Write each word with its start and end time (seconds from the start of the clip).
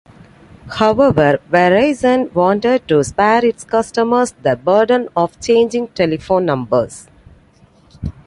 However, 0.77 1.37
Verizon 1.51 2.33
wanted 2.33 2.87
to 2.87 3.03
spare 3.03 3.45
its 3.45 3.63
customers 3.63 4.31
the 4.41 4.55
burden 4.55 5.09
of 5.15 5.39
changing 5.39 5.89
telephone 5.89 6.43
numbers. 6.47 7.07